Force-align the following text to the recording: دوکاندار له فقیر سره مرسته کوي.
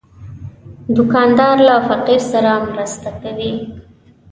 دوکاندار 0.95 1.55
له 1.67 1.75
فقیر 1.87 2.21
سره 2.31 2.51
مرسته 2.71 3.09
کوي. 3.21 3.51